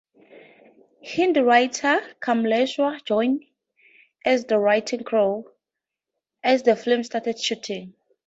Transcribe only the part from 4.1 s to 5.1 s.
as the writing